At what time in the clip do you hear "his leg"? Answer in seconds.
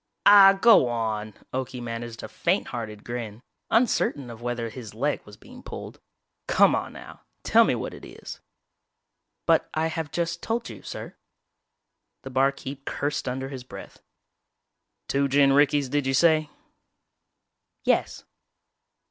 4.69-5.21